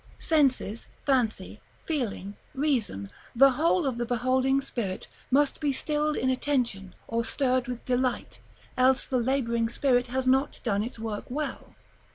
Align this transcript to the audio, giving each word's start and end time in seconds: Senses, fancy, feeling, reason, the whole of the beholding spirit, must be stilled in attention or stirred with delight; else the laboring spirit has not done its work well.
Senses, 0.17 0.87
fancy, 1.05 1.61
feeling, 1.85 2.35
reason, 2.55 3.11
the 3.35 3.51
whole 3.51 3.85
of 3.85 3.97
the 3.99 4.05
beholding 4.07 4.59
spirit, 4.59 5.07
must 5.29 5.59
be 5.59 5.71
stilled 5.71 6.15
in 6.15 6.27
attention 6.31 6.95
or 7.07 7.23
stirred 7.23 7.67
with 7.67 7.85
delight; 7.85 8.39
else 8.75 9.05
the 9.05 9.19
laboring 9.19 9.69
spirit 9.69 10.07
has 10.07 10.25
not 10.25 10.59
done 10.63 10.81
its 10.81 10.97
work 10.97 11.25
well. 11.29 11.75